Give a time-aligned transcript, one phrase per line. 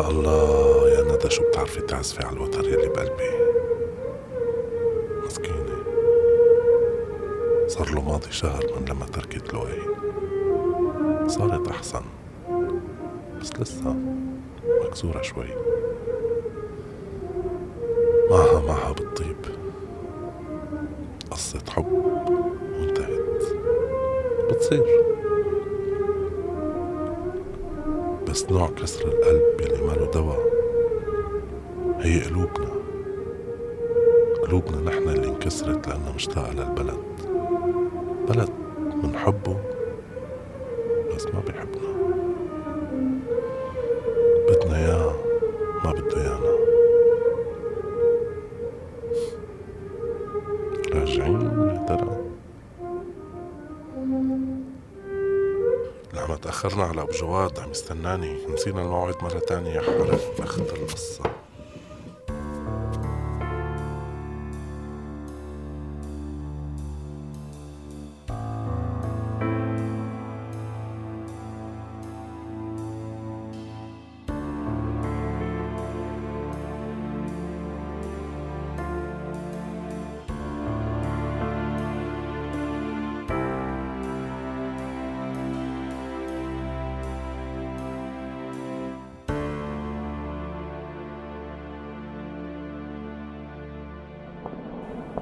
[0.00, 3.30] يا الله يا ندى شو بتعرفي تعزفي على الوتر يلي بقلبي؟
[5.26, 5.76] مسكينة.
[7.66, 9.78] صار له ماضي شهر من لما تركت لؤي
[11.26, 12.02] صارت أحسن.
[13.40, 13.96] بس لسه
[14.84, 15.48] مكسورة شوي.
[18.30, 19.36] معها معها بالطيب.
[21.30, 21.92] قصة حب
[22.72, 23.42] وانتهت.
[24.50, 25.09] بتصير.
[28.40, 30.40] بس نوع كسر القلب يلي ما له دواء.
[32.00, 32.70] هي قلوبنا
[34.42, 36.98] قلوبنا نحن اللي انكسرت لأنها مشتاقة للبلد.
[38.28, 38.48] بلد
[39.02, 39.56] منحبه
[57.30, 59.80] جواد عم يستناني نسينا الموعد مرة تانية.
[59.80, 61.39] حرف أخذ القصة.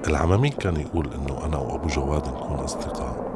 [0.08, 3.28] العمامين كان يقول إنه أنا وأبو جواد نكون أصدقاء.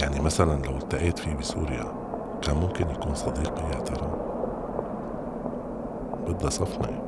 [0.00, 1.84] يعني مثلا لو التقيت فيه بسوريا
[2.42, 4.10] كان ممكن يكون صديقي يا ترى
[6.28, 7.02] بدها صفنة.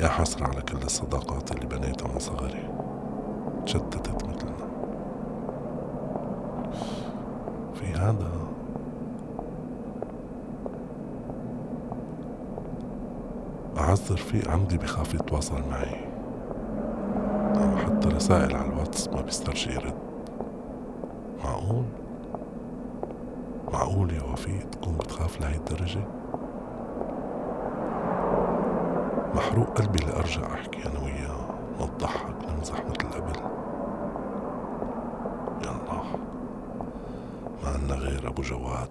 [0.00, 2.68] يا حسرة على كل الصداقات اللي بنيتها من صغري.
[3.66, 4.68] تشتتت مثلنا
[7.74, 8.30] في هذا
[13.78, 16.06] أعز رفيق عندي بخاف يتواصل معي
[17.56, 19.94] أو حتى رسائل على الواتس ما بيسترجي يرد
[21.44, 21.84] معقول؟
[23.72, 26.04] معقول يا وفيق تكون بتخاف لهي الدرجة؟
[29.34, 33.40] محروق قلبي لأرجع أحكي أنا وياه نضحك نمزح مثل قبل
[35.62, 36.02] يلا
[37.62, 38.88] ما عنا غير أبو جواد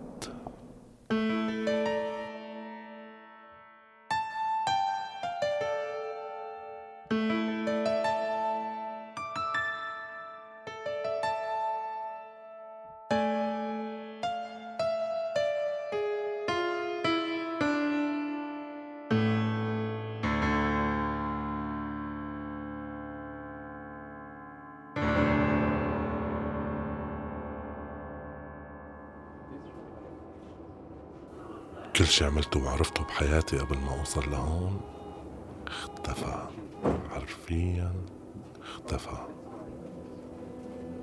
[31.95, 34.81] كل شي عملته وعرفته بحياتي قبل ما أوصل لهون
[35.67, 36.47] اختفى.
[37.09, 37.91] حرفيا
[38.61, 39.17] اختفى.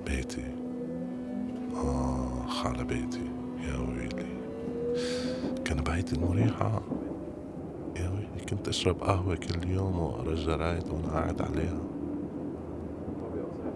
[0.06, 0.55] بيتي.
[1.75, 3.31] آخ على بيتي.
[3.61, 4.41] يا ويلي.
[5.64, 6.82] كان بيتي المريحة.
[7.97, 11.81] يا ويلي كنت أشرب قهوة كل يوم وأقرأ الجرايد وأنا قاعد عليها.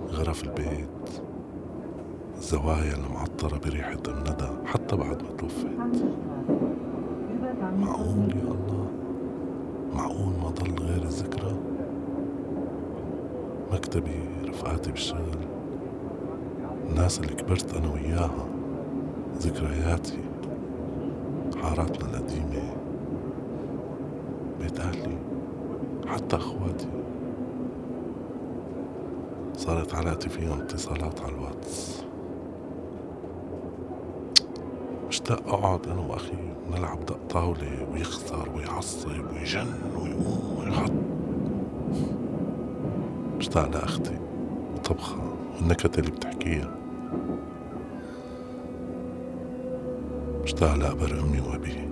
[0.09, 1.23] غرف البيت.
[2.37, 5.67] الزوايا المعطرة بريحة أم ندى حتى بعد ما توفت
[7.72, 8.87] معقول يا الله؟
[9.94, 11.56] معقول ما ضل غير الذكرى
[13.72, 15.38] مكتبي رفقاتي بالشغل
[16.90, 18.46] الناس اللي كبرت أنا وياها
[19.38, 20.19] ذكرياتي
[21.62, 22.75] حاراتنا القديمة
[24.61, 25.16] بيت أهلي
[26.06, 26.88] حتى أخواتي.
[29.56, 32.05] صارت علاقتي فيهم اتصالات على الواتس.
[35.25, 36.37] مشتاق اقعد أنا وأخي
[36.69, 39.67] ونلعب دق طاولة ويخسر ويعصب ويجن
[39.97, 40.93] ويقوم ويحط
[43.37, 44.19] مشتاق لأختي
[44.75, 46.71] وطبخها والنكت اللي بتحكيها.
[50.43, 51.88] مشتاق لأبر أمي وأبي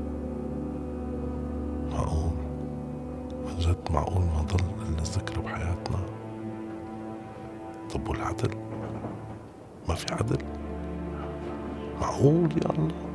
[1.93, 2.32] معقول؟
[3.46, 5.99] من جد معقول ما ضل إلا الذكرى بحياتنا.
[7.94, 8.50] طب والعدل؟
[9.88, 10.38] ما في عدل؟
[12.00, 13.12] معقول يا الله.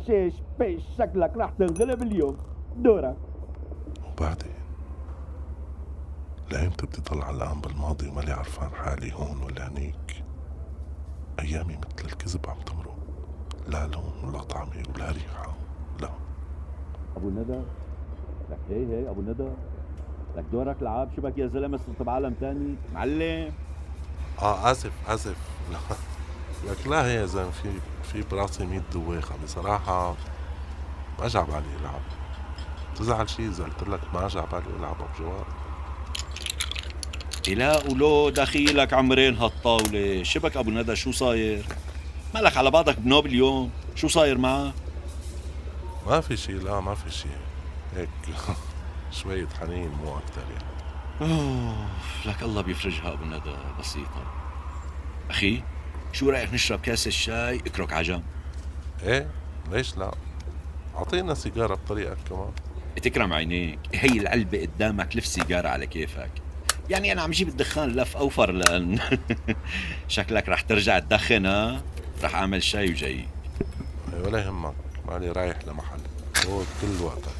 [0.00, 2.36] الشيش بيش شكلك راح تنغلب اليوم
[2.76, 3.16] دورك
[4.06, 4.52] وبعدين؟
[6.52, 10.24] لأيمتى بدي ضل علقان بالماضي ومالي عرفان حالي هون ولا هنيك؟
[11.40, 12.96] أيامي مثل الكذب عم تمرق.
[13.68, 15.54] لا لون ولا طعمة ولا ريحة.
[16.00, 16.10] لا.
[17.16, 17.60] أبو ندى.
[18.50, 19.48] لك هي هي أبو ندى.
[20.36, 21.10] لك دورك لعاب.
[21.16, 22.74] شبك يا زلمة؟ صرت بعالم تاني.
[22.94, 23.52] معلم.
[24.42, 25.36] آه آسف آسف.
[25.72, 25.78] لا
[26.64, 27.72] لك لا هي يا زلمه في
[28.12, 29.34] في براسي 100 دويخة.
[29.44, 30.16] بصراحة
[31.18, 32.00] ما جا بالي العب
[32.96, 35.46] تزعل شي إذا قلت لك ما جا بالي العب ابو جوار
[37.48, 40.22] إلا ولو دخيلك عمرين هالطاولة.
[40.22, 41.64] شبك أبو ندى شو صاير؟
[42.34, 44.72] مالك على بعضك بنوب اليوم؟ شو صاير معك؟
[46.06, 47.28] ما في شي لا ما في شي.
[47.96, 48.08] هيك
[49.22, 51.32] شوية حنين مو أكتر يعني.
[51.32, 51.86] أوه
[52.26, 53.56] لك الله بيفرجها أبو ندى.
[53.80, 54.24] بسيطة.
[55.30, 55.62] أخي
[56.12, 58.22] شو رأيك نشرب كاسة شاي اكرك عجم
[59.02, 59.28] إيه
[59.70, 60.14] ليش لا؟
[60.96, 62.50] أعطينا سيجارة بطريقك كمان.
[63.02, 63.78] تكرم عينيك.
[63.94, 66.30] هي العلبة قدامك لف سيجارة على كيفك.
[66.90, 68.98] يعني أنا عم جيب الدخان لف أوفر لأن
[70.08, 71.82] شكلك رح ترجع تدخن ها؟
[72.22, 73.10] رح أعمل شاي وجاي
[74.12, 74.74] إيه ولا يهمك.
[75.08, 76.00] مالي رايح لمحل.
[76.34, 77.32] خذ كل وقتك.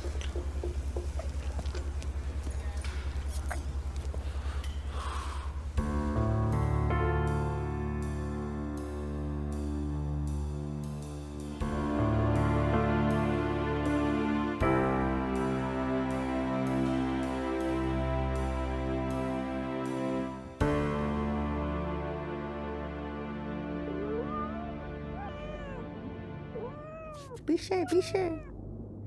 [27.93, 28.41] بيشة.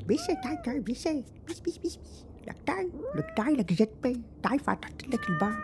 [0.05, 1.23] بيشة تعي تعي بيشة.
[1.47, 2.25] بيش بيش بيش بيش.
[2.47, 5.59] لك تعي لك تعي لك جدبة تعي فتحت لك الباب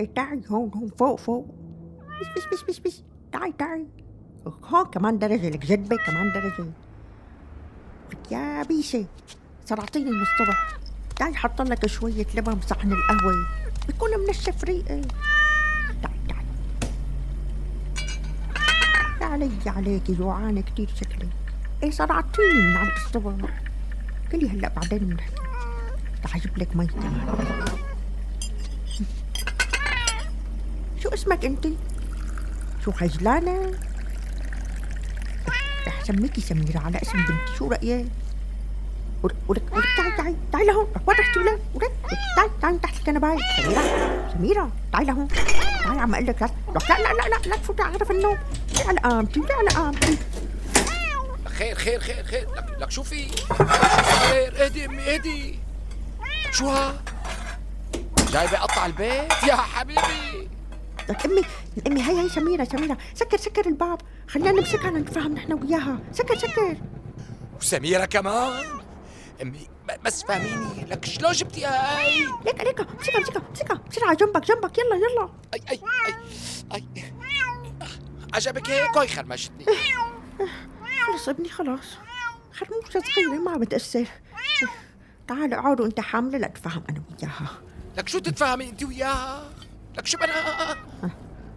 [0.00, 1.46] إيه تعي هون هون فوق فوق.
[2.18, 3.02] بيش بيش بيش بيش بيش.
[3.32, 3.86] تعي تعي
[4.46, 6.70] هون كمان درجة لك جدبة كمان درجة.
[8.12, 9.06] لك يا بيشة
[9.64, 10.78] سرعتيني من الصبح
[11.18, 13.34] تعي حط لك شوية لبن بصحن القهوة.
[13.86, 15.02] بيكون منشف ريقي.
[16.02, 16.46] تعي تعي
[19.20, 21.28] يا علي عليكي جوعانة كتير شكلي.
[21.82, 23.50] إيه صرعتيني من عند الصبح
[24.32, 25.34] قلي هلا بعدين بنحكي
[26.24, 27.36] رح أجيب لك مي كمان
[31.02, 31.66] شو اسمك انت؟
[32.84, 33.72] شو خجلانة؟
[35.86, 38.06] رح اسميكي سميرة على اسم بنتي شو رأيك؟
[39.22, 39.62] ولك ولك
[39.96, 41.92] تعي تعي تعي لهون وين رحتي ولك ولك
[42.36, 45.28] تعي تعي تحت الكنباية سميرة سميرة تعي لهون
[45.84, 46.48] تعي عم أقول لك لا
[46.88, 48.38] لا لا لا لا تفوتي على غرف النوم
[48.74, 50.18] ليه على قامتي ليه على قامتي
[51.52, 52.48] خير خير خير خير.
[52.56, 53.54] لك, لك شو في؟ شو
[54.20, 55.58] صاير؟ اهدي أمي اهدي.
[56.52, 57.02] شو ها؟
[58.32, 60.48] جايبة قطع البيت؟ يا حبيبي.
[61.08, 61.42] لك أمي
[61.86, 64.00] أمي هي هي سميرة سميرة سكر سكر الباب.
[64.28, 65.98] خلينا نمسكها نتفاهم نحن وياها.
[66.12, 66.76] سكر سكر.
[67.60, 68.64] وسميرة كمان.
[69.42, 69.68] أمي
[70.04, 70.84] بس فهميني.
[70.88, 72.80] لك شلون جبتيها هاي؟ ليك ليك.
[72.80, 73.80] امسكها امسكها امسكها.
[73.90, 74.78] بسرعة جنبك جنبك.
[74.78, 75.28] يلا يلا.
[75.54, 75.80] أي أي
[76.74, 77.12] أي أي.
[78.34, 79.66] عجبك هيك؟ هاي خرمشتني.
[81.06, 81.96] خلص ابني خلاص
[82.52, 84.06] خرموشة صغيرة ما بتأثر
[85.28, 87.50] تعال اقعدوا انت حاملة لأتفاهم أنا وياها
[87.98, 89.50] لك شو تتفاهمي انت وياها؟
[89.98, 90.76] لك شو بدها؟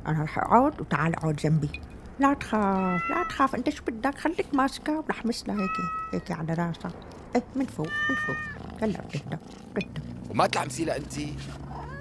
[0.08, 1.82] أنا رح أقعد وتعال اقعد جنبي
[2.20, 5.72] لا تخاف لا تخاف انت شو بدك خليك ماسكة ورح مسلها هيك
[6.14, 6.92] هيك على راسها
[7.36, 8.36] إيه من فوق من فوق
[8.82, 9.40] هلا بدك
[9.76, 11.14] بدك وما تلعمسي لها انت؟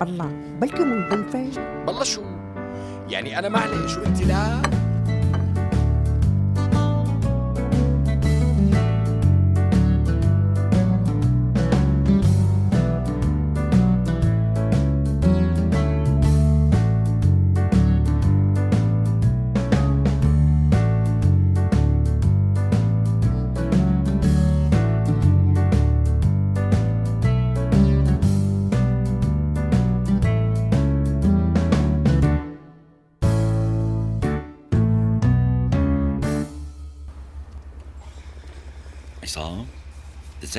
[0.01, 2.23] والله بلكي من ضيفة والله شو؟
[3.09, 4.63] يعني أنا معلش وانت لا؟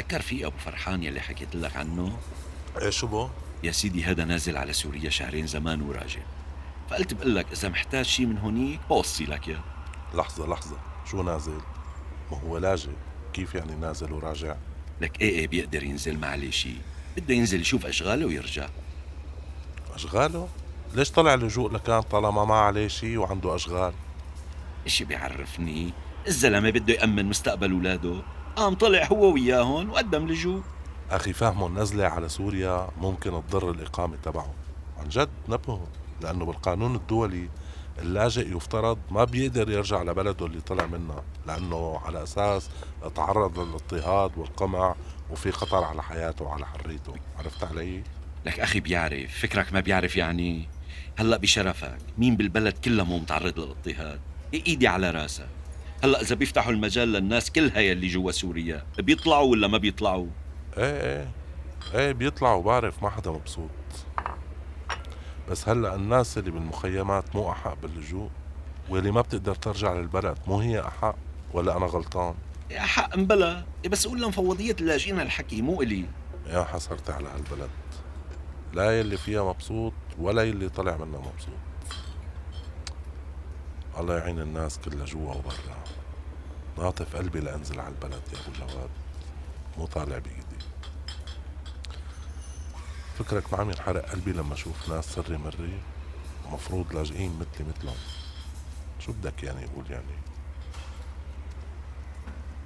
[0.09, 2.17] تتذكر في أبو فرحان يلي حكيت لك عنه
[2.81, 3.29] إيه شو بو؟
[3.63, 6.21] يا سيدي هذا نازل على سوريا شهرين زمان وراجع
[6.89, 9.63] فقلت بقول لك إذا محتاج شيء من هونيك بوصي لك إياه
[10.13, 11.61] لحظة لحظة شو نازل؟
[12.31, 12.89] ما هو لاجئ
[13.33, 14.55] كيف يعني نازل وراجع؟
[15.01, 16.81] لك إيه إيه بيقدر ينزل ما عليه شيء
[17.17, 18.69] بده ينزل يشوف أشغاله ويرجع
[19.93, 20.49] أشغاله؟
[20.93, 23.93] ليش طلع لجوء لكان طالما ما عليه شيء وعنده أشغال؟
[24.85, 25.93] اشي بيعرفني
[26.27, 28.21] الزلمة بده يأمن مستقبل اولاده
[28.55, 30.61] قام طلع هو وياهم وقدم لجوء
[31.11, 34.53] أخي فهمه النزلة على سوريا ممكن تضر الإقامة تبعه.
[34.97, 35.87] عن جد نبهه
[36.21, 37.49] لأنه بالقانون الدولي
[37.99, 42.69] اللاجئ يفترض ما بيقدر يرجع لبلده اللي طلع منها لأنه على أساس
[43.15, 44.95] تعرض للاضطهاد والقمع
[45.31, 47.13] وفي خطر على حياته وعلى حريته.
[47.39, 48.03] عرفت علي؟
[48.45, 50.69] لك أخي بيعرف فكرك ما بيعرف يعني
[51.17, 54.19] هلأ بشرفك مين بالبلد كلها مو متعرض للاضطهاد؟
[54.53, 55.47] إيدي على راسك.
[56.03, 60.27] هلا إذا بيفتحوا المجال للناس كلها يلي جوا سوريا بيطلعوا ولا ما بيطلعوا؟
[60.77, 61.31] إيه إيه
[61.93, 63.69] إيه بيطلعوا بعرف ما حدا مبسوط.
[65.49, 68.29] بس هلأ الناس اللي بالمخيمات مو أحق باللجوء
[68.89, 71.15] واللي ما بتقدر ترجع للبلد مو هي أحق
[71.53, 72.35] ولا أنا غلطان؟
[72.71, 76.05] يا حق مبلا بس قول لمفوضية اللاجئين هالحكي مو إلي.
[76.47, 77.69] يا حسرتي على هالبلد.
[78.73, 81.64] لا يلي فيها مبسوط ولا يلي طلع منها مبسوط.
[83.97, 85.83] الله يعين الناس كلها جوا وبرا.
[86.77, 88.89] ناطف قلبي لأنزل على البلد يا أبو جواد.
[89.77, 90.65] مو طالع بإيدي.
[93.19, 95.79] فكرك ما عم ينحرق قلبي لما أشوف ناس سري مري
[96.45, 97.97] ومفروض لاجئين مثلي مثلهم.
[98.99, 100.15] شو بدك يعني يقول يعني؟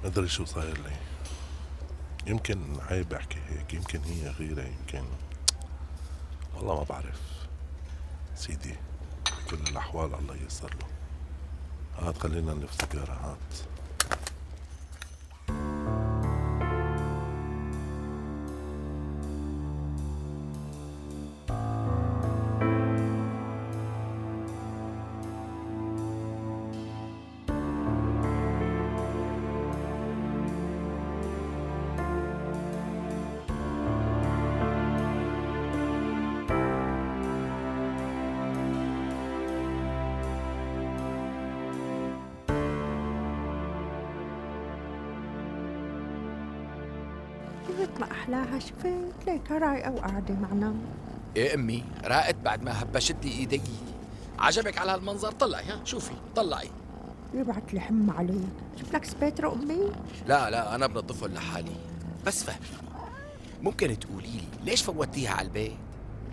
[0.04, 0.96] مدري شو صاير لي.
[2.28, 5.04] يمكن عيب احكي هيك يمكن هي غيرة يمكن.
[6.56, 7.22] والله ما بعرف.
[8.36, 8.76] سيدي
[9.26, 10.99] بكل الأحوال الله ييسر له.
[12.02, 13.38] هات خلينا سيجارة هات
[48.00, 48.88] ما أحلاها شفت
[49.28, 50.74] ليك رايقة وقاعدة معنا.
[51.36, 53.62] إيه أمي؟ راقت بعد ما هبشت لي إيدي.
[54.40, 56.70] عجبك على هالمنظر؟ طلعي ها؟ شوفي طلعي.
[57.34, 58.50] يبعت لي حم عليك.
[58.78, 59.92] جبت لك سبيرتو أمي؟
[60.28, 61.76] لا لا أنا بنظفهم لحالي.
[62.26, 62.90] بس فهميني
[63.62, 65.72] ممكن تقولي لي ليش فوتيها على البيت؟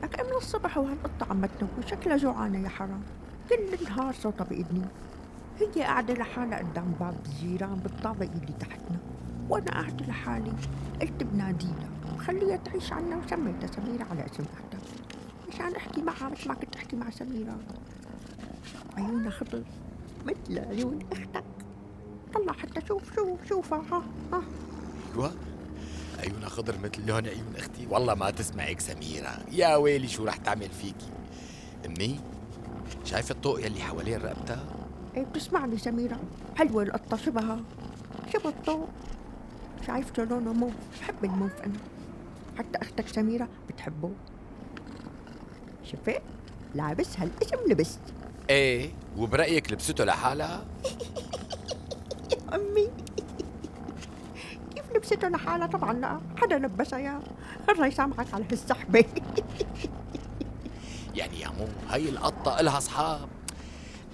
[0.03, 3.03] لك من الصبح وهالقطة عم تنوي شكلها جوعانة يا حرام.
[3.49, 4.83] كل النهار صوتها بإذني
[5.61, 8.99] هي قاعدة لحالها قدام باب الجيران بالطابق اللي تحتنا.
[9.49, 10.53] وأنا قاعدة لحالي.
[11.01, 14.81] قلت بناديها وخليها تعيش عنا وسميتها سميرة على اسم أختها
[15.49, 17.59] مشان أحكي معها مثل ما كنت أحكي مع سميرة.
[18.97, 19.63] عيونها خضر
[20.27, 21.45] مثل عيون أختك.
[22.35, 23.83] طلع حتى شوف شوف شوفها.
[23.93, 24.43] ها ها.
[25.15, 25.33] أيوه.
[26.19, 27.87] عيونها خضر مثل لون عيون أختي.
[27.91, 29.39] والله ما تسمعك سميرة.
[29.53, 31.11] يا ويلي شو رح تعمل فيكي؟
[31.87, 32.21] أمي
[33.05, 34.65] شايفة الطوق يلي حوالين رقبتها؟
[35.17, 36.21] إيه بتسمعني سميرة.
[36.57, 37.61] حلوة القطة شبهها.
[38.33, 38.89] شبه الطوق.
[39.87, 41.73] شايفته لونه موف بحب الموف أنا
[42.59, 44.11] حتى أختك سميرة بتحبه.
[45.85, 46.23] شفت؟
[46.75, 47.99] لابس هالاسم لبس
[48.51, 50.65] إيه وبرأيك لبسته لحالها؟
[52.33, 52.89] يا أمي.
[54.75, 56.21] كيف لبسته لحالها؟ طبعا لا.
[56.37, 57.21] حدا لبسها يا.
[57.71, 59.05] الله يسامحك على هالسحبة.
[61.15, 63.29] يعني يا مو هاي القطة إلها أصحاب.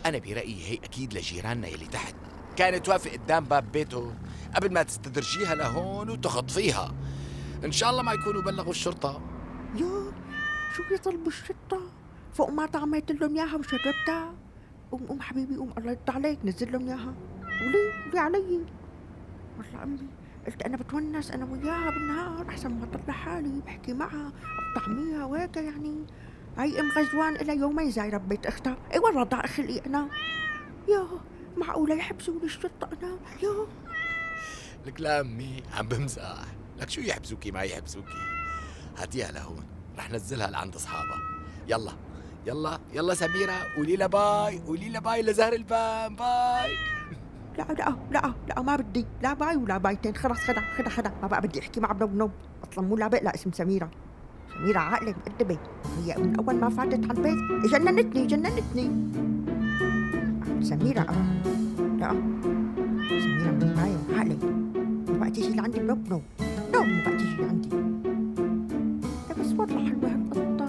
[0.07, 2.15] أنا برأيي هي أكيد لجيراننا يلي تحت.
[2.57, 4.13] كانت واقفة قدام باب بيته.
[4.55, 6.95] قبل ما تستدرجيها لهون وتخطفيها.
[7.65, 9.21] إن شاء الله ما يكونوا بلغوا الشرطة.
[9.77, 10.13] يا
[10.77, 11.81] شو يطلبوا الشطة
[12.35, 14.35] فوق ما طعميت لهم إياها وشربتها.
[14.91, 17.15] قوم قوم حبيبي قوم الله يرضى عليك نزل لهم إياها.
[17.63, 18.61] وليه وليه علي.
[19.59, 19.99] والله أمي
[20.47, 24.33] قلت أنا بتونس أنا وياها بالنهار أحسن ما اطلع حالي بحكي معها
[24.77, 26.07] بطعميها وهيك يعني.
[26.57, 28.77] هاي أم غزوان لها يومين زايره ببيت أختها.
[28.95, 30.09] اي والله ضاع خلقي أنا.
[30.89, 31.07] يا
[31.57, 33.67] معقولة يحبسوني الشرطة أنا؟ يا.
[34.87, 36.45] لك لا أمي عم بمزح.
[36.81, 38.19] لك شو يحبسوكي ما يحبسوكي؟
[38.99, 39.65] هاتيها لهون
[39.99, 41.19] رح نزلها لعند أصحابها.
[41.69, 41.93] يلا
[42.47, 46.73] يلا يلا سميرة قولي لها bye قولي لها bye لزهر البان bye.
[47.59, 49.07] لا لا لا لا ما بدي.
[49.23, 50.15] لا bye ولا بايتين.
[50.17, 52.31] خلص خدا خدا خدا ما بقى بدي أحكي مع ابن نوب
[52.73, 53.91] أصلا مو لا اسم سميرة.
[54.55, 55.59] سميرة عاقلة مؤدبة.
[56.05, 59.13] هي من أول ما فاتت على البيت جننتني جننتني.
[60.65, 61.43] سميرة آه.
[61.99, 62.11] لا.
[63.09, 64.72] سميرة من معايا
[65.23, 66.23] ما تيجي لعندي عندي no no
[66.75, 67.69] no ما اجيش اللي عندي.
[69.41, 70.67] بس والله حلوة هالقطه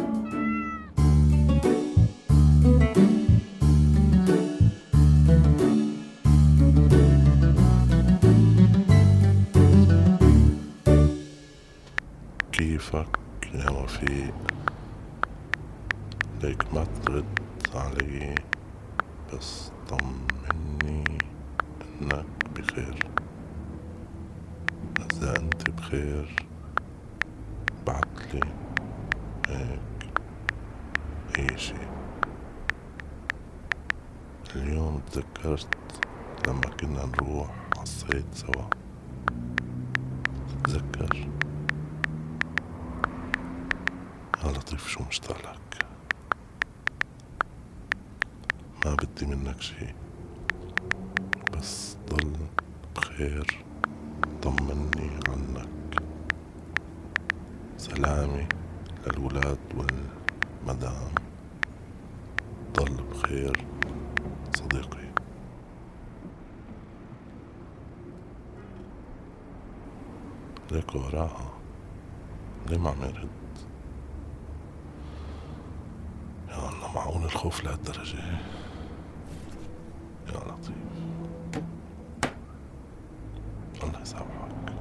[12.52, 13.20] كيفك
[13.54, 14.34] يا وفيق
[16.44, 17.26] ليك ما ترد
[17.76, 18.36] علي
[19.34, 21.04] بس طمني
[22.02, 23.23] إنك بخير.
[25.64, 26.46] انت بخير.
[27.88, 28.42] بعتلي
[29.48, 29.80] هيك
[31.40, 31.74] اي شي
[34.56, 35.68] اليوم تذكرت
[36.48, 38.70] لما كنا نروح عالصيد سوا.
[40.64, 41.30] تتذكر
[44.44, 45.86] يا لطيف شو مشتاق لك؟
[48.86, 49.94] ما بدي منك شي.
[51.54, 52.34] بس ضل
[52.96, 53.63] بخير.
[54.44, 55.68] طمني عنك.
[57.78, 58.48] سلامي
[59.08, 61.12] للولاد والمدام.
[62.74, 63.66] ضل بخير
[64.56, 65.14] صديقي.
[70.72, 71.52] ليك وراها
[72.68, 73.30] ليه ما عم يرد.
[76.50, 78.20] يا الله معقول الخوف لهالدرجة؟
[80.28, 80.76] يا لطيف
[83.84, 84.74] الله يسامحك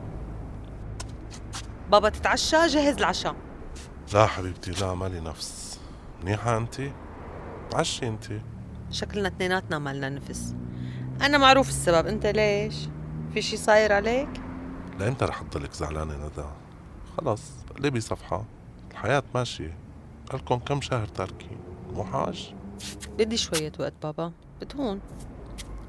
[1.92, 3.36] بابا تتعشى جهز العشاء.
[4.14, 5.80] لا حبيبتي لا مالي نفس.
[6.22, 6.82] منيحة انت؟
[7.70, 8.24] تعشي انت.
[8.90, 10.54] شكلنا اثنيناتنا مالنا نفس.
[11.22, 12.74] أنا معروف السبب أنت ليش؟
[13.34, 14.28] في شي صاير عليك؟
[14.98, 16.48] لامتى رح تضلك زعلانة ندى.
[17.16, 17.42] خلص
[17.76, 18.44] قلبي صفحة.
[18.90, 19.78] الحياة ماشية.
[20.30, 21.58] قالكم كم شهر تاركين
[21.94, 22.54] مو حاج؟
[23.18, 24.32] بدي شوية وقت بابا.
[24.60, 25.00] بتهون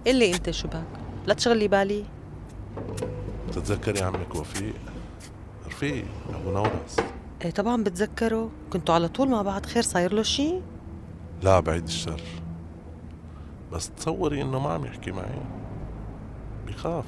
[0.08, 0.84] اللي أنت شو بك؟
[1.26, 2.06] لا تشغلي بالي.
[3.48, 4.76] بتتذكري عمك وفيق؟
[5.74, 6.96] رفيق أبو نورس.
[7.42, 10.62] إيه طبعا بتذكره كنتوا على طول مع بعض خير صاير له شي؟
[11.42, 12.22] لا بعيد الشر.
[13.72, 15.42] بس تصوري إنه ما عم يحكي معي.
[16.68, 17.06] بخاف.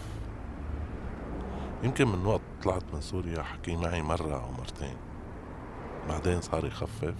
[1.84, 4.98] يمكن من وقت طلعت من سوريا حكي معي مرة أو مرتين.
[6.10, 7.16] بعدين صار يخفف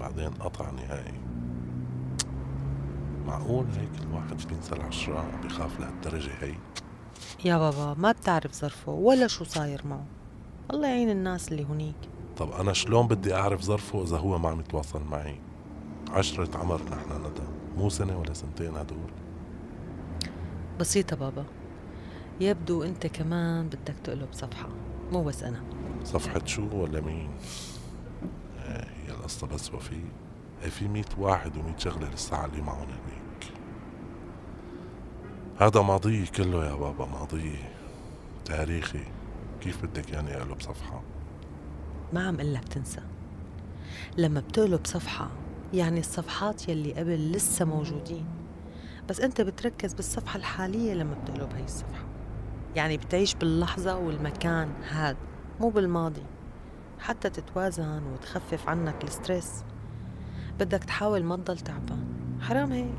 [0.00, 1.14] بعدين قطع نهائي.
[3.26, 6.54] معقول هيك الواحد بينسى العشرة؟ بخاف لهالدرجة هي.
[7.44, 10.04] يا بابا ما بتعرف ظرفه ولا شو صاير معه.
[10.70, 11.96] الله يعين الناس اللي هنيك.
[12.36, 15.40] طب أنا شلون بدي أعرف ظرفه إذا هو ما عم يتواصل معي؟
[16.10, 17.42] عشرة عمر نحن ندى
[17.76, 19.10] مو سنة ولا سنتين هدول.
[20.80, 21.44] بسيطة بابا.
[22.40, 24.68] يبدو أنت كمان بدك تقلب صفحة
[25.12, 25.62] مو بس أنا.
[26.04, 27.30] صفحة شو ولا مين؟
[28.58, 30.00] آه، هي القصة بس وفي
[30.64, 33.52] آه، في مية واحد ومية شغلة لسه علي معهم هنيك.
[35.58, 37.54] هذا ماضي كله يا بابا ماضي
[38.44, 39.04] تاريخي.
[39.60, 41.02] كيف بدك يعني اقلب صفحة؟
[42.12, 43.00] ما عم قلك تنسى.
[44.18, 45.30] لما بتقلب صفحة
[45.72, 48.24] يعني الصفحات يلي قبل لسه موجودين.
[49.08, 52.04] بس أنت بتركز بالصفحة الحالية لما بتقلب هاي الصفحة.
[52.76, 55.16] يعني بتعيش باللحظة والمكان هاد
[55.60, 56.22] مو بالماضي.
[56.98, 59.64] حتى تتوازن وتخفف عنك الستريس.
[60.58, 62.06] بدك تحاول ما تضل تعبان.
[62.40, 62.98] حرام هيك؟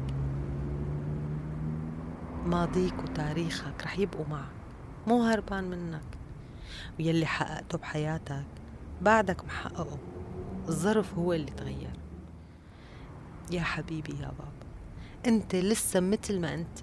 [2.46, 4.52] ماضيك وتاريخك رح يبقوا معك.
[5.08, 6.21] مو هربان منك.
[7.00, 8.46] ويلي حققته بحياتك
[9.02, 9.98] بعدك محققه
[10.68, 11.92] الظرف هو اللي تغير.
[13.52, 14.52] يا حبيبي يا بابا
[15.28, 16.80] انت لسه مثل ما انت.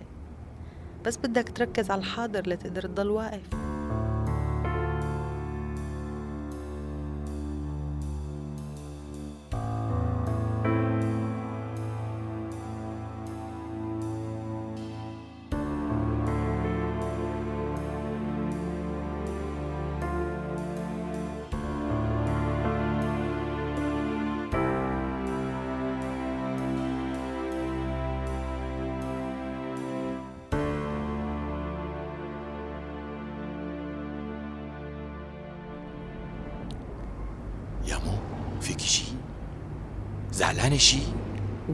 [1.04, 3.48] بس بدك تركز على الحاضر لتقدر تضل واقف.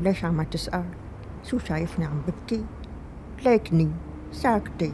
[0.04, 0.84] وليش عم تسأل.
[1.44, 2.64] شو شايفني عم ببكي؟
[3.44, 3.90] ليكني
[4.32, 4.92] ساكتة.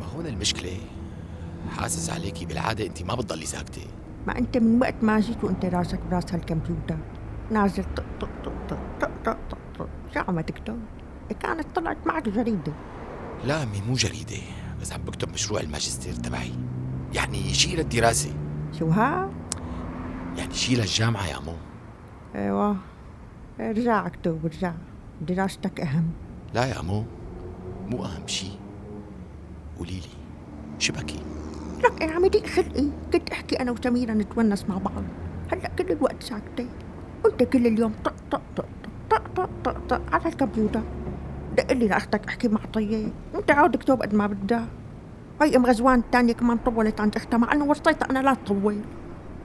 [0.00, 0.76] ما هون المشكلة.
[1.76, 3.82] حاسس عليكي بالعادة انت ما بتضلي ساكتة.
[4.26, 6.96] ما أنت من وقت ما جيت وأنت راسك براس هالكمبيوتر.
[7.50, 10.80] نازل طق طق طق طق طق طق طق طق شو عم تكتب؟
[11.40, 12.72] كانت طلعت معك جريدة.
[13.44, 14.42] لا أمي مو جريدة
[14.80, 16.52] بس عم بكتب مشروع الماجستير تبعي.
[17.14, 18.34] يعني شي للدراسة.
[18.78, 19.30] شو ها؟
[20.36, 21.54] يعني شي للجامعة يا مو.
[22.34, 22.76] إيوه.
[23.60, 24.72] ارجع اكتب ارجع
[25.20, 26.10] دراستك أهم.
[26.54, 27.04] لا يا مو.
[27.90, 28.46] مو أهم شي.
[29.78, 30.14] قولي لي
[30.78, 31.20] شبكي
[31.84, 32.88] لك أنا عم يضيق خلقي.
[33.12, 35.04] كنت أحكي أنا وسميرة نتونس مع بعض.
[35.52, 36.66] هلأ كل الوقت ساكتة
[37.24, 38.66] وانت كل اليوم طق طق طق
[39.10, 40.82] طق طق طق طق على الكمبيوتر.
[41.56, 43.12] دق لي لأختك أحكي مع طيب.
[43.34, 44.66] وانت عاود اكتب قد ما بدها.
[45.42, 48.80] هاي أم غزوان الثانية كمان طولت عند أختها مع إنه وصيتها أنا لا تطول.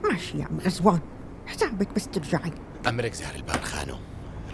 [0.04, 0.98] ماشي يا أم غزوان.
[1.46, 2.52] حسابك بس ترجعي؟
[2.88, 3.96] أمرك زهر البان خانو.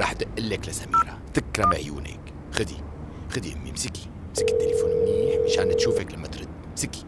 [0.00, 1.18] راح دق لك لسميرة.
[1.35, 2.20] تكرم عيونك.
[2.53, 2.76] خدي.
[3.31, 4.11] خدي أمي امسكي.
[4.29, 6.48] امسكي التليفون منيح مشان تشوفك لما ترد.
[6.70, 7.05] امسكي.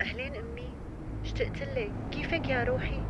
[0.00, 0.70] أهلين أمي.
[1.24, 1.90] اشتقت لك.
[2.10, 3.02] كيفك يا روحي؟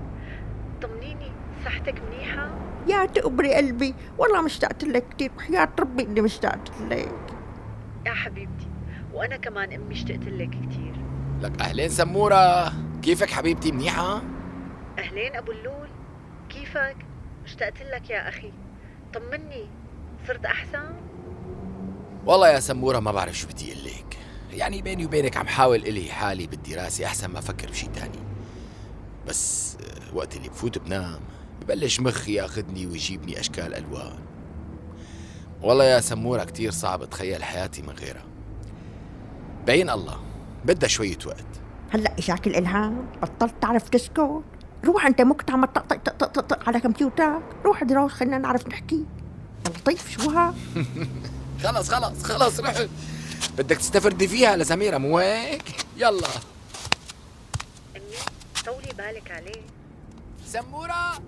[0.82, 1.30] طمنيني.
[1.64, 2.50] صحتك منيحة؟
[2.88, 3.94] يا تقبري قلبي.
[4.18, 7.14] والله مشتقت لك كثير وحياة ربي إني مشتقت لك.
[8.06, 8.68] يا حبيبتي.
[9.14, 10.92] وأنا كمان أمي اشتقت لك كتير.
[11.42, 12.72] لك أهلين سمورة.
[13.02, 14.22] كيفك حبيبتي؟ منيحة؟
[14.98, 15.88] أهلين أبو اللول
[16.48, 16.96] كيفك؟
[17.44, 18.52] اشتقت لك يا أخي.
[19.14, 19.68] طمني.
[20.26, 20.94] صرت أحسن؟
[22.26, 24.18] والله يا سمورة ما بعرف شو بدي لك.
[24.50, 28.18] يعني بيني وبينك عم حاول إلي حالي بالدراسة أحسن ما أفكر بشي تاني.
[29.26, 31.20] بس آه، وقت اللي بفوت بنام
[31.60, 34.18] ببلش مخي ياخذني ويجيبني أشكال ألوان.
[35.62, 38.24] والله يا سمورة كتير صعب أتخيل حياتي من غيرها.
[39.66, 40.20] بين الله
[40.64, 41.67] بدها شوية وقت.
[41.90, 44.42] هلأ اجاك الالهام بطلت تعرف تسكت
[44.84, 48.68] روح أنت مكت عم تطق طق طق طق طق على كمبيوترك روح دروس خلينا نعرف
[48.68, 49.04] نحكي.
[49.66, 50.54] يا لطيف شو ها؟
[51.62, 52.88] خلص خلص خلص رحت
[53.58, 55.62] بدك تستفردي فيها لسميرة مو هيك؟
[55.96, 56.28] يلا.
[57.96, 58.16] أمي
[58.66, 59.62] طولي بالك عليه.
[60.46, 61.18] سمورة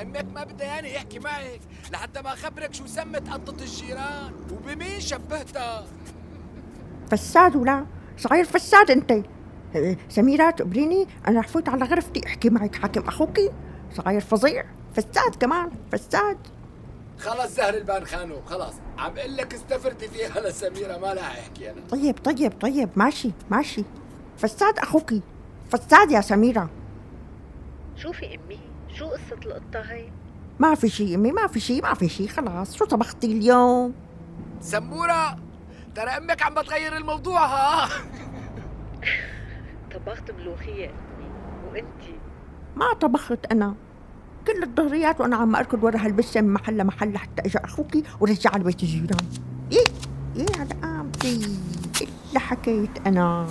[0.00, 1.60] أمك ما بدها ياني يحكي معك
[1.92, 4.32] لحتى ما خبرك شو سمت قطة الجيران.
[4.52, 5.84] وبمين شبهتها؟
[7.10, 7.86] فساد ولا؟
[8.18, 9.12] صغير فساد أنت.
[10.08, 13.50] سميرة تقبريني أنا رح فوت على غرفتي أحكي معك حاكم أخوكي
[13.94, 16.38] صغير فظيع فساد كمان فساد.
[17.18, 21.80] خلص زهر البان خانو خلص عم أقول لك استفردي فيها لسميرة ما لها احكي أنا.
[21.90, 23.84] طيب طيب طيب ماشي ماشي.
[24.38, 25.22] فساد أخوكي
[25.70, 26.70] فساد يا سميرة.
[27.96, 28.58] شوفي أمي
[28.94, 30.08] شو قصة القطة هي
[30.58, 32.74] ما في شي أمي ما في شي ما في شي خلاص.
[32.76, 33.94] شو طبختي اليوم؟
[34.60, 35.36] سمورة
[35.94, 37.88] ترى أمك عم بتغير الموضوع ها؟
[39.94, 40.86] طبخت ملوخية.
[40.86, 41.30] أمي
[41.70, 42.14] وأنتي
[42.76, 43.74] ما طبخت أنا.
[44.46, 48.64] كل الظهريات وأنا عم أركض ورا هالبسه من محل لمحل لحتى اجى أخوكي ورجع على
[48.64, 49.26] بيت الجيران
[49.72, 49.84] إيه؟
[50.36, 51.58] إيه على قامتي
[52.02, 53.48] إلا حكيت أنا.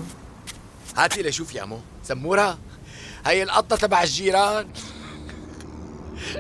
[0.98, 1.80] هاتي لشوف يا مو.
[2.04, 2.58] سمورة
[3.26, 4.68] هي القطة تبع الجيران.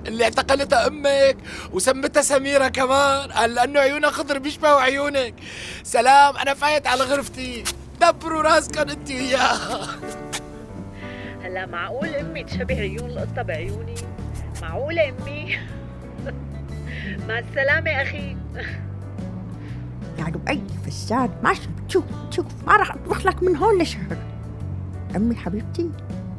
[0.07, 1.37] اللي اعتقلتها أمك
[1.73, 3.31] وسمتها سميرة كمان.
[3.31, 5.35] قال لأنه عيونها خضر بيشبهوا عيونك.
[5.83, 7.63] سلام أنا فايت على غرفتي.
[8.01, 9.87] دبروا راسكم انت وياها.
[11.43, 13.95] هلا معقول أمي تشبه عيون القطة بعيوني
[14.61, 15.57] معقولة أمي؟
[17.27, 18.37] مع السلامة أخي.
[20.19, 24.17] يا لؤي فساد ماشي بتشوف بتشوف ما راح اطبخ لك من هون لشهر.
[25.15, 25.89] أمي حبيبتي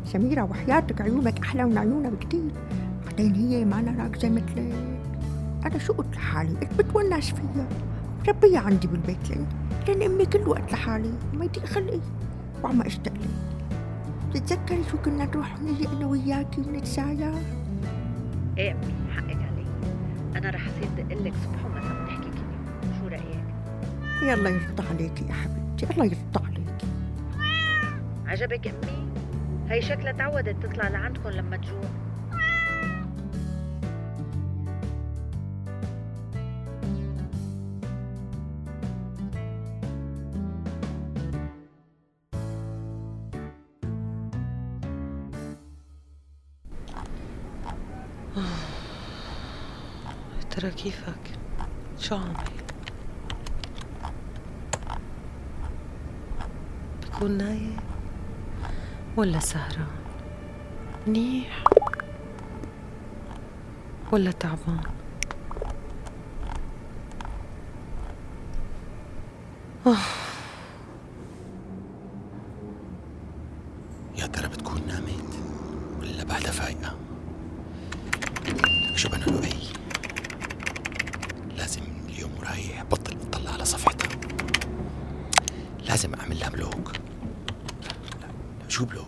[0.05, 2.51] سميرة وحياتك عيونك أحلى من عيونها بكتير
[3.07, 4.75] بعدين هي ما أنا راكزة مثلك.
[5.67, 7.69] أنا شو قلت لحالي؟ قلت بتونس فيها؟
[8.29, 9.47] ربيها عندي بالبيت لأن
[9.89, 11.13] لأن أمي كل وقت لحالي.
[11.33, 12.01] ما يضيق خلقي.
[12.63, 13.29] وعم أشتاق لك.
[14.31, 17.35] بتتذكري شو كنا نروح ونجي أنا وياكي ونتساير
[18.59, 19.67] إيه أمي حقك علي.
[20.37, 22.99] أنا رح أصير دقلك صبح ومساء نحكي كلمة.
[23.01, 23.45] شو رأيك؟
[24.23, 25.95] يلا يرضى عليكي يا حبيبتي.
[25.95, 26.87] الله يرضى عليكي.
[28.27, 29.13] عجبك أمي؟
[29.69, 31.91] هي شكلها تعودت تطلع لعندكم لما تجوع
[50.83, 51.39] كيفك؟
[51.99, 52.35] شو عامل؟
[57.03, 57.77] بتكون نايم
[59.17, 59.87] ولا سهران؟
[61.07, 61.65] منيح
[64.13, 64.81] ولا تعبان؟
[74.17, 75.35] يا ترى بتكون نامت
[76.01, 76.97] ولا بعدها فايقة
[78.47, 79.82] لك شو بنا لؤي
[82.13, 84.09] اليوم ورايح بطل اطلع على صفحتها.
[85.89, 86.93] لازم أعمل لها block.
[87.83, 87.89] لا,
[88.63, 89.07] لا شو block؟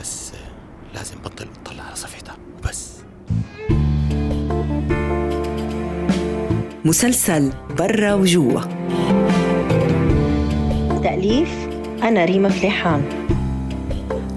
[0.00, 0.32] بس
[0.94, 2.36] لازم بطل اطلع على صفحتها.
[2.58, 3.02] وبس.
[6.84, 8.60] مسلسل برا وجوا.
[11.02, 11.68] تأليف
[12.02, 13.02] أنا ريما فليحان.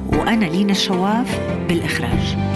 [0.08, 2.55] وأنا لينا الشواف بالإخراج.